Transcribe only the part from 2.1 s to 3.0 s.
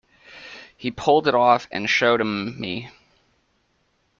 'em me.